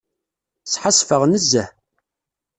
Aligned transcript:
Sḥassfeɣ 0.73 1.21
nezzeh. 1.25 1.69